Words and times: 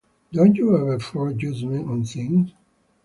Don't 0.31 0.55
you 0.57 0.75
ever 0.75 0.97
form 0.99 1.37
judgments 1.37 1.87
on 1.87 2.03
things? 2.05 2.49